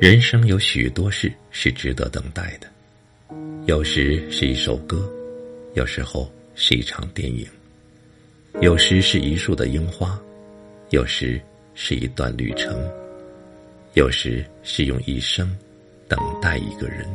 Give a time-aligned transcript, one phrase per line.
[0.00, 2.66] 人生有许多事是值得等待的，
[3.66, 5.08] 有时是一首歌，
[5.74, 7.46] 有时候是一场电影，
[8.60, 10.18] 有时是一束的樱花，
[10.88, 11.40] 有时
[11.74, 12.74] 是一段旅程，
[13.94, 15.54] 有时是用一生
[16.08, 17.06] 等待一个人。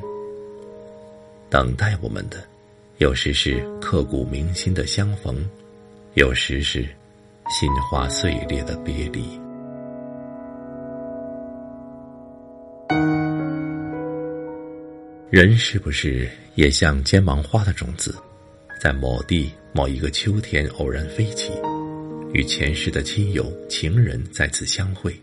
[1.55, 2.43] 等待我们的，
[2.97, 5.41] 有时是刻骨铭心的相逢，
[6.15, 6.85] 有时是
[7.49, 9.23] 心花碎裂的别离。
[15.29, 18.13] 人是不是也像尖芒花的种子，
[18.81, 21.53] 在某地某一个秋天偶然飞起，
[22.33, 25.17] 与前世的亲友情人再次相会，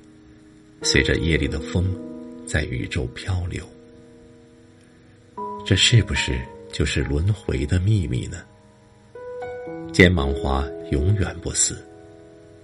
[0.80, 1.95] 随着夜里的风，
[2.47, 3.63] 在宇宙漂流。
[5.65, 6.41] 这是不是
[6.73, 8.38] 就是轮回的秘密呢？
[9.93, 11.85] 尖芒花永远不死，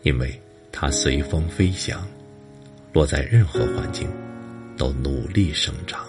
[0.02, 0.40] 因为
[0.72, 2.06] 它随风飞翔，
[2.92, 4.08] 落在任何环境，
[4.76, 6.04] 都努力生长。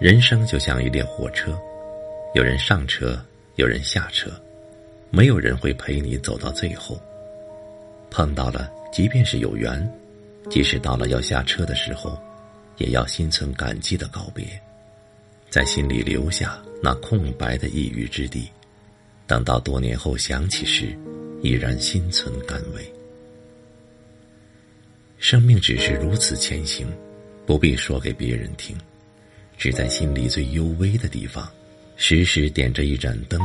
[0.00, 1.56] 人生就像一列火车，
[2.34, 3.24] 有人上车，
[3.54, 4.30] 有人下车，
[5.10, 7.00] 没有人会陪你走到最后。
[8.10, 9.88] 碰到了，即便是有缘，
[10.50, 12.20] 即使到了要下车的时候，
[12.78, 14.44] 也要心存感激的告别，
[15.48, 18.48] 在心里留下那空白的一隅之地，
[19.26, 20.96] 等到多年后想起时，
[21.42, 22.92] 依然心存感慰。
[25.18, 26.86] 生命只是如此前行，
[27.46, 28.76] 不必说给别人听。
[29.56, 31.48] 只在心里最幽微的地方，
[31.94, 33.40] 时时点着一盏灯，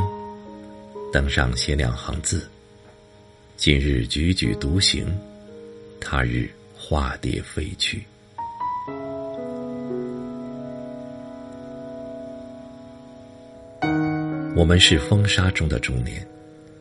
[1.13, 2.49] 灯上写两行字
[3.55, 5.05] ：“今日踽踽独行，
[6.01, 6.49] 他日
[6.89, 8.01] 化蝶飞去。”
[14.55, 16.25] 我们是风沙中的中年，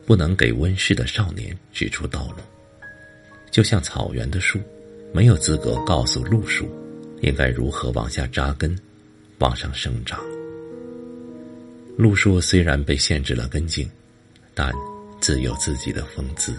[0.05, 2.41] 不能给温室的少年指出道路，
[3.51, 4.61] 就像草原的树，
[5.13, 6.69] 没有资格告诉路树
[7.21, 8.73] 应该如何往下扎根。
[9.39, 10.19] 往上生长。
[11.95, 13.87] 路树虽然被限制了根茎，
[14.55, 14.73] 但
[15.21, 16.55] 自有自己的风姿。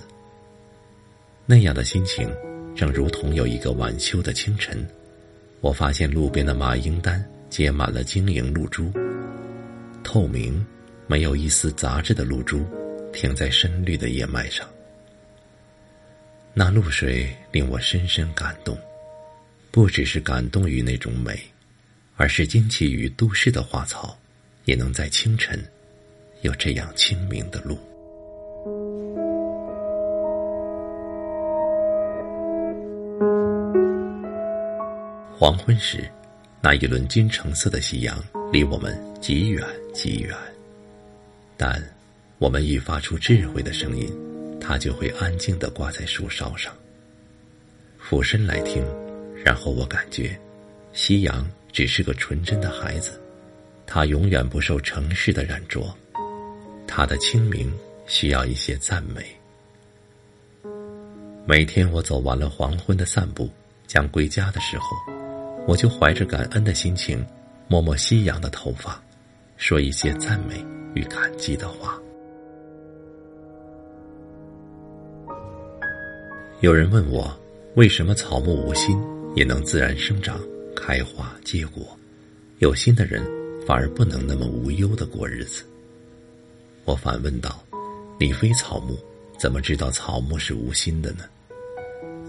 [1.45, 2.33] 那样的心情，
[2.79, 4.87] 正如同有一个晚秋的清晨，
[5.61, 8.93] 我发现路边的马缨丹结满了晶莹露珠，
[10.05, 10.65] 透明、
[11.09, 12.65] 没有一丝杂质的露珠，
[13.13, 14.65] 停在深绿的叶脉上。
[16.55, 18.79] 那露水令我深深感动，
[19.73, 21.37] 不只是感动于那种美。
[22.15, 24.17] 而是惊奇于都市的花草，
[24.67, 25.61] 也能在清晨
[26.43, 27.77] 有这样清明的路。
[35.39, 36.11] 黄昏时，
[36.61, 38.21] 那一轮金橙色的夕阳
[38.53, 40.37] 离我们极远极远，
[41.57, 41.81] 但
[42.39, 44.13] 我们一发出智慧的声音，
[44.61, 46.75] 它就会安静的挂在树梢上。
[48.01, 48.85] 俯身来听，
[49.45, 50.37] 然后我感觉
[50.93, 51.49] 夕阳。
[51.71, 53.21] 只是个纯真的孩子，
[53.87, 55.95] 他永远不受城市的染着，
[56.87, 57.73] 他的清明
[58.07, 59.25] 需要一些赞美。
[61.47, 63.49] 每天我走完了黄昏的散步，
[63.87, 64.97] 将归家的时候，
[65.69, 67.23] 我就怀着感恩的心情，
[67.69, 68.99] 摸摸夕阳的头发，
[69.59, 70.65] 说一些赞美
[70.95, 72.01] 与感激的话。
[76.63, 77.39] 有人问我，
[77.75, 78.99] 为什么草木无心
[79.37, 80.41] 也能自然生长？
[80.75, 81.87] 开花结果，
[82.61, 83.23] 有心的人
[83.67, 85.65] 反而不能那么无忧的过日子。
[86.87, 87.63] 我反问道
[88.19, 88.97] ：“你非草木，
[89.39, 91.25] 怎么知道草木是无心的呢？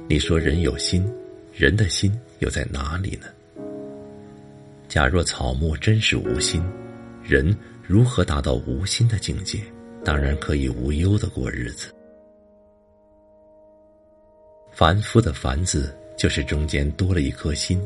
[0.10, 1.10] 你说人有心，
[1.54, 3.28] 人的心又在哪里呢？
[4.88, 6.64] 假若草木真是无心，
[7.24, 7.56] 人
[7.86, 9.60] 如何达到无心的境界？
[10.04, 11.94] 当然可以无忧的过日子。
[14.72, 17.82] 凡夫的凡字，就是中间多了一颗心。”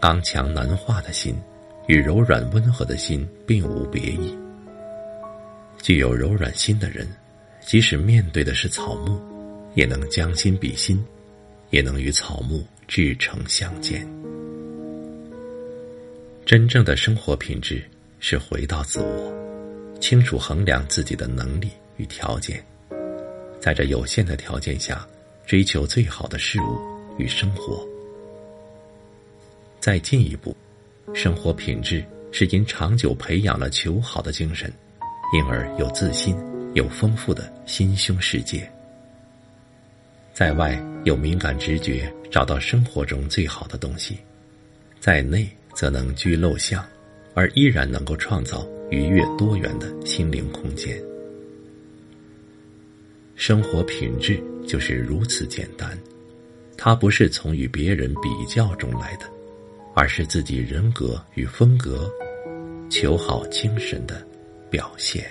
[0.00, 1.34] 刚强难化的心，
[1.86, 4.36] 与柔软温和的心并无别异。
[5.80, 7.08] 具有柔软心的人，
[7.60, 9.18] 即使面对的是草木，
[9.74, 11.02] 也能将心比心，
[11.70, 14.06] 也能与草木至诚相见。
[16.44, 17.82] 真正的生活品质
[18.20, 19.32] 是回到自我，
[20.00, 22.62] 清楚衡量自己的能力与条件，
[23.60, 25.06] 在这有限的条件下，
[25.46, 26.78] 追求最好的事物
[27.18, 27.86] 与生活。
[29.80, 30.54] 再进一步，
[31.14, 34.72] 生活品质是因长久培养了求好的精神，
[35.34, 36.36] 因而有自信，
[36.74, 38.70] 有丰富的心胸世界。
[40.32, 44.16] 在外有敏感直觉，找到生活中最好的东西，
[44.98, 46.82] 在内则能居陋巷，
[47.34, 50.98] 而依然能够创造愉悦多元的心灵空间。
[53.34, 55.98] 生活品质就是如此简单，
[56.76, 59.26] 它不是从与别人比较中来的，
[59.94, 62.10] 而是自己人格与风格、
[62.88, 64.26] 求好精神的
[64.70, 65.26] 表现。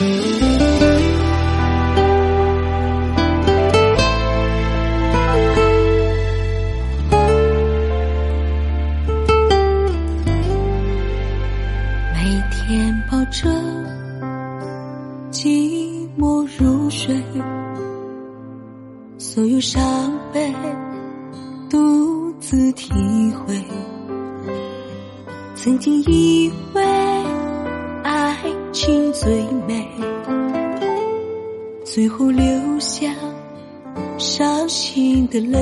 [0.00, 0.06] 每
[12.50, 13.50] 天抱着
[15.30, 17.14] 寂寞入睡，
[19.18, 20.50] 所有伤悲
[21.68, 22.90] 独自体
[23.44, 23.62] 会。
[25.54, 26.82] 曾经以为
[28.72, 29.88] 情最美，
[31.84, 32.44] 最后流
[32.78, 33.12] 下
[34.16, 35.58] 伤心的泪。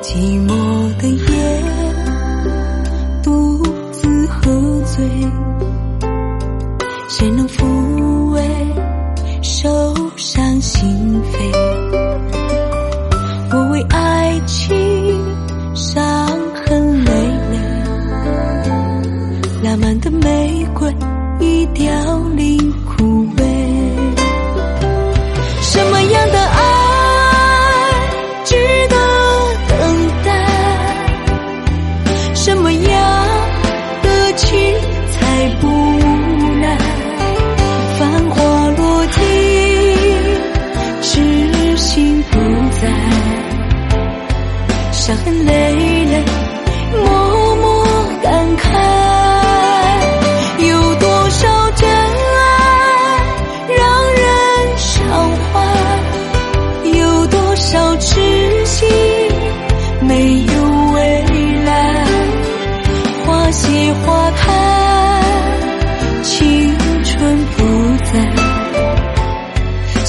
[0.00, 0.16] 寂
[0.46, 1.62] 寞的夜，
[3.22, 5.04] 独自喝醉，
[7.08, 8.42] 谁能抚慰
[9.42, 9.68] 受
[10.16, 11.67] 伤心扉？
[22.36, 22.77] 零。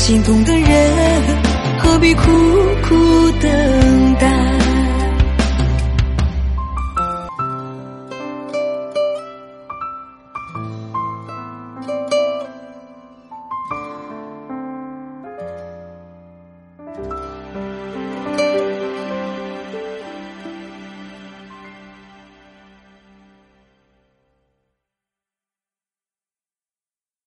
[0.10, 1.22] 心痛的人
[1.78, 2.24] 何必苦
[2.82, 3.69] 苦等